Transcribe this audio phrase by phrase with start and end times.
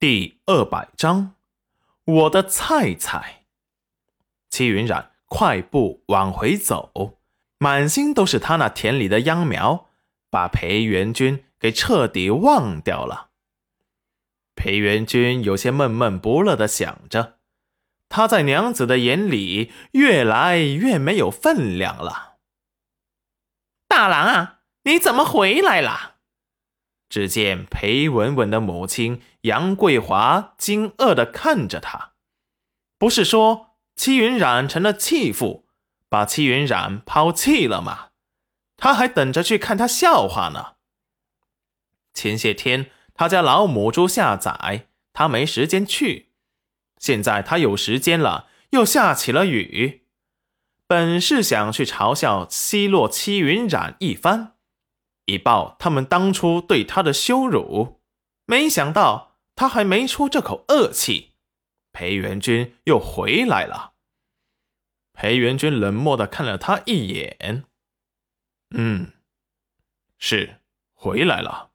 [0.00, 1.34] 第二百章，
[2.06, 3.42] 我的菜菜。
[4.48, 7.18] 戚云染快步往回走，
[7.58, 9.88] 满心都是他那田里的秧苗，
[10.30, 13.28] 把裴元君给彻底忘掉了。
[14.54, 17.36] 裴元君有些闷闷不乐的想着，
[18.08, 22.36] 他在娘子的眼里越来越没有分量了。
[23.86, 26.09] 大郎啊，你怎么回来了？
[27.10, 32.12] 只见裴文文的母亲杨桂华惊愕的看着他，
[32.96, 35.66] 不是说戚云染成了弃妇，
[36.08, 38.10] 把戚云染抛弃了吗？
[38.76, 40.76] 他还等着去看他笑话呢。
[42.14, 46.30] 前些天他家老母猪下崽，他没时间去，
[46.98, 50.04] 现在他有时间了，又下起了雨，
[50.86, 54.54] 本是想去嘲笑奚落戚云染一番。
[55.30, 58.00] 以报他们当初对他的羞辱，
[58.46, 61.32] 没想到他还没出这口恶气，
[61.92, 63.92] 裴元君又回来了。
[65.12, 67.64] 裴元君冷漠的看了他一眼，
[68.70, 69.12] 嗯，
[70.18, 70.60] 是
[70.94, 71.70] 回来了。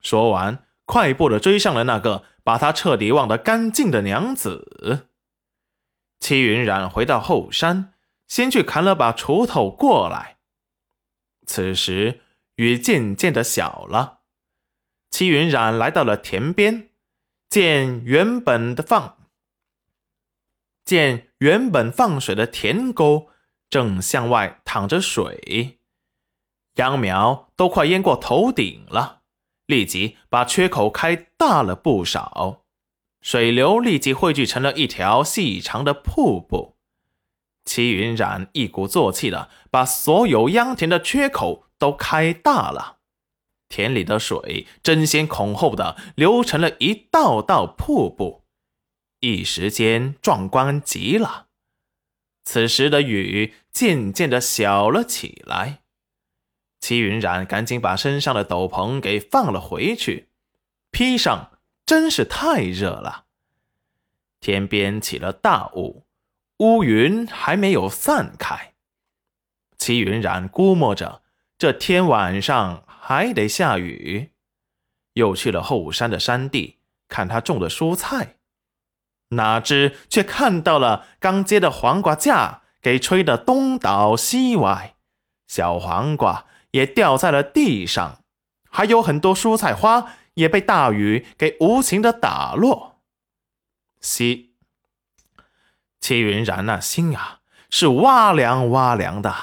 [0.00, 5.08] 说完，快步的追上了那个把他彻底忘得干净的娘子。
[6.18, 7.94] 戚云染回到后山，
[8.28, 10.39] 先去砍了把锄头过来。
[11.50, 12.20] 此时
[12.54, 14.20] 雨渐渐的小了，
[15.10, 16.90] 戚云染来到了田边，
[17.48, 19.18] 见原本的放
[20.84, 23.30] 见原本放水的田沟
[23.68, 25.80] 正向外淌着水，
[26.74, 29.22] 秧苗都快淹过头顶了，
[29.66, 32.62] 立即把缺口开大了不少，
[33.22, 36.76] 水流立即汇聚成了一条细长的瀑布。
[37.70, 42.96] 齐云染一鼓作气的把所有秧田的缺口都开大了，
[43.68, 48.42] 田里的水争先恐后的流成了一道道瀑布，
[49.20, 51.46] 一时间壮观极了。
[52.42, 55.82] 此时的雨渐渐的小了起来，
[56.80, 60.30] 齐云染赶紧把身上的斗篷给放了回去，
[60.90, 61.52] 披上，
[61.86, 63.26] 真是太热了。
[64.40, 66.02] 天边起了大雾。
[66.60, 68.74] 乌云还没有散开，
[69.78, 71.22] 齐云染估摸着
[71.56, 74.32] 这天晚上还得下雨，
[75.14, 76.76] 又去了后山的山地
[77.08, 78.36] 看他种的蔬菜，
[79.30, 84.96] 哪知却看到了刚接的黄瓜架给吹得东倒西歪，
[85.46, 88.22] 小黄瓜也掉在了地上，
[88.68, 93.00] 还有很多蔬菜花也被大雨给无情的打落，
[94.02, 94.49] 西。
[96.00, 97.40] 戚云然那心啊，
[97.70, 99.34] 是哇凉哇凉的。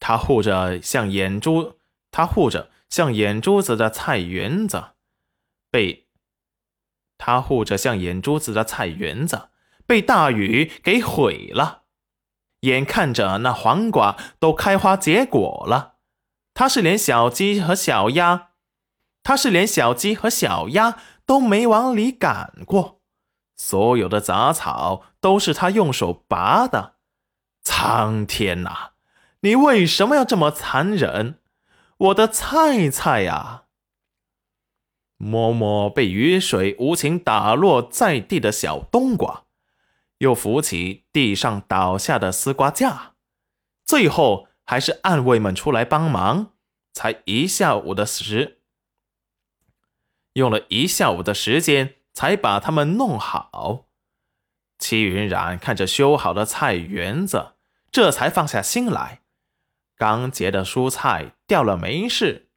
[0.00, 1.78] 他护着像眼珠，
[2.10, 4.90] 他护着像眼珠子的菜园子，
[5.70, 6.08] 被
[7.18, 9.48] 他护着像眼珠子的菜园子
[9.86, 11.84] 被大雨给毁了。
[12.60, 15.96] 眼看着那黄瓜都开花结果了，
[16.52, 18.48] 他是连小鸡和小鸭，
[19.22, 22.95] 他是连小鸡和小鸭都没往里赶过。
[23.56, 26.96] 所有的杂草都是他用手拔的，
[27.62, 28.90] 苍天呐！
[29.40, 31.40] 你为什么要这么残忍？
[31.98, 33.64] 我的菜菜呀！
[35.16, 39.44] 摸摸被雨水无情打落在地的小冬瓜，
[40.18, 43.14] 又扶起地上倒下的丝瓜架，
[43.86, 46.52] 最后还是暗卫们出来帮忙，
[46.92, 48.60] 才一下午的时，
[50.34, 51.95] 用了一下午的时间。
[52.16, 53.84] 才把它们弄好。
[54.78, 57.56] 戚云染看着修好的菜园子，
[57.92, 59.20] 这才放下心来。
[59.98, 62.48] 刚结的蔬菜掉了没事，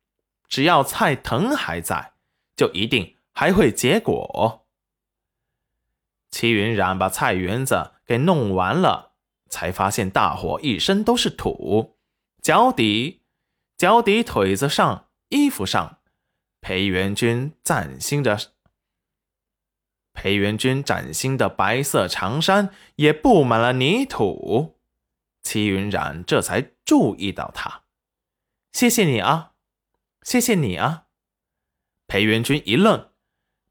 [0.47, 2.13] 只要菜藤还在，
[2.55, 4.65] 就一定还会结果。
[6.31, 9.11] 齐云染把菜园子给弄完了，
[9.49, 11.97] 才发现大伙一身都是土，
[12.41, 13.23] 脚底、
[13.75, 15.97] 脚底、腿子上、衣服上，
[16.61, 18.39] 裴元君崭新的。
[20.21, 24.77] 裴元君崭新的白色长衫也布满了泥土，
[25.41, 27.83] 戚云染这才注意到他。
[28.73, 29.53] 谢谢你啊，
[30.23, 31.05] 谢谢你啊！
[32.05, 33.11] 裴元君一愣，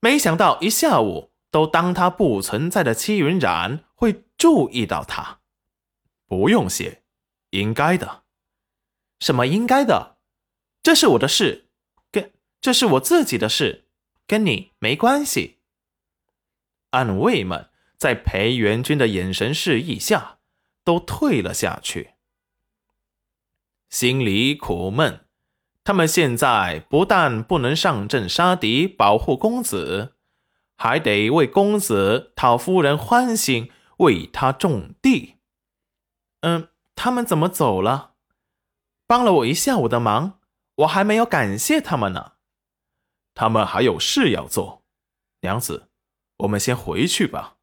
[0.00, 5.40] 没想到一下午都当他不存在的戚云染会注意到他。
[6.26, 7.02] 不用谢，
[7.50, 8.22] 应该的。
[9.20, 10.16] 什么应该的？
[10.82, 11.66] 这是我的事，
[12.10, 13.84] 跟这是我自己的事，
[14.26, 15.57] 跟你没关系。
[16.90, 20.38] 暗卫们在裴元君的眼神示意下，
[20.84, 22.14] 都退了下去。
[23.90, 25.24] 心里苦闷，
[25.82, 30.14] 他们现在不但不能上阵杀敌保护公子，
[30.76, 35.36] 还得为公子讨夫人欢心，为他种地。
[36.42, 38.12] 嗯，他们怎么走了？
[39.06, 40.38] 帮了我一下午的忙，
[40.76, 42.32] 我还没有感谢他们呢。
[43.34, 44.84] 他们还有事要做，
[45.40, 45.87] 娘子，
[46.38, 47.56] 我们先回去吧。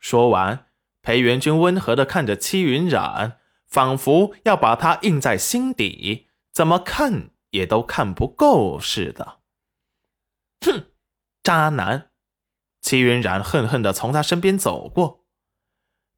[0.00, 0.66] 说完，
[1.00, 6.28] 裴元君温和的看着戚云染，仿佛要把他印在心底。
[6.52, 9.40] 怎么看也都看不够似的。
[10.60, 10.92] 哼，
[11.42, 12.10] 渣男！
[12.80, 15.24] 齐云染恨恨的从他身边走过。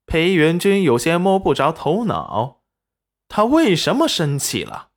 [0.07, 2.63] 裴元君有些摸不着头脑，
[3.29, 4.91] 他为什么生气了，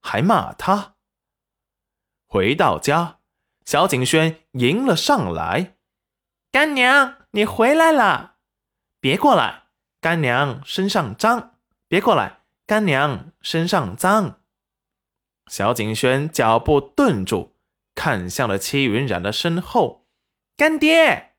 [0.00, 0.96] 还骂他？
[2.26, 3.20] 回到家，
[3.64, 5.76] 小景轩迎了上来
[6.52, 8.34] ：“干娘，你回来了！
[9.00, 9.62] 别过来，
[10.02, 11.54] 干娘身上脏！
[11.88, 14.38] 别过来，干娘身上脏！”
[15.50, 17.56] 小景轩脚步顿住，
[17.94, 20.06] 看向了戚云染的身后。
[20.54, 21.32] 干爹，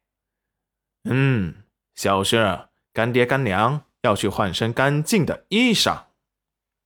[1.04, 1.64] 嗯，
[1.94, 6.06] 小轩儿，干爹干娘要去换身干净的衣裳。